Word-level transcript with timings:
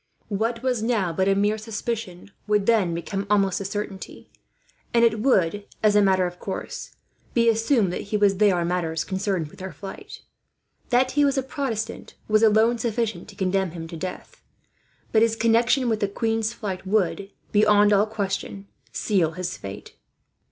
What 0.29 0.63
was 0.63 0.81
now 0.81 1.13
but 1.13 1.27
a 1.27 1.35
mere 1.35 1.59
suspicion, 1.59 2.31
would 2.47 2.65
then 2.65 2.95
become 2.95 3.27
almost 3.29 3.61
a 3.61 3.65
certainty; 3.65 4.31
and 4.95 5.05
it 5.05 5.19
would, 5.19 5.65
as 5.83 5.95
a 5.95 6.01
matter 6.01 6.25
of 6.25 6.39
course, 6.39 6.95
be 7.35 7.47
assumed 7.47 7.93
that 7.93 8.01
he 8.09 8.17
was 8.17 8.37
there 8.37 8.55
on 8.57 8.67
matters 8.67 9.03
connected 9.03 9.47
with 9.51 9.59
her 9.59 9.71
flight. 9.71 10.23
That 10.89 11.11
he 11.11 11.23
was 11.23 11.37
a 11.37 11.43
Protestant 11.43 12.15
was 12.27 12.41
alone 12.41 12.79
sufficient 12.79 13.27
to 13.27 13.35
condemn 13.35 13.73
him 13.77 13.87
to 13.89 13.95
death, 13.95 14.41
but 15.11 15.21
his 15.21 15.35
connection 15.35 15.87
with 15.87 15.99
the 15.99 16.07
queen's 16.07 16.51
flight 16.51 16.87
would, 16.87 17.29
beyond 17.51 17.93
all 17.93 18.07
question, 18.07 18.65
seal 18.91 19.33
his 19.33 19.55
fate. 19.55 19.93